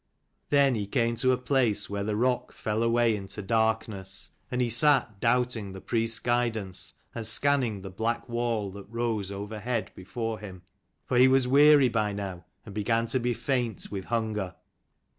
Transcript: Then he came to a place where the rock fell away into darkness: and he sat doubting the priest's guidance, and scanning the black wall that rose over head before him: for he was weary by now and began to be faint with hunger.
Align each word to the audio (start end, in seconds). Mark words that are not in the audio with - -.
Then 0.49 0.73
he 0.73 0.87
came 0.87 1.15
to 1.17 1.31
a 1.31 1.37
place 1.37 1.87
where 1.87 2.03
the 2.03 2.15
rock 2.15 2.53
fell 2.53 2.81
away 2.81 3.15
into 3.15 3.43
darkness: 3.43 4.31
and 4.49 4.59
he 4.59 4.67
sat 4.71 5.19
doubting 5.19 5.73
the 5.73 5.79
priest's 5.79 6.17
guidance, 6.17 6.95
and 7.13 7.27
scanning 7.27 7.81
the 7.83 7.91
black 7.91 8.27
wall 8.27 8.71
that 8.71 8.89
rose 8.89 9.31
over 9.31 9.59
head 9.59 9.91
before 9.93 10.39
him: 10.39 10.63
for 11.05 11.17
he 11.19 11.27
was 11.27 11.47
weary 11.47 11.87
by 11.87 12.13
now 12.13 12.45
and 12.65 12.73
began 12.73 13.05
to 13.05 13.19
be 13.19 13.35
faint 13.35 13.91
with 13.91 14.05
hunger. 14.05 14.55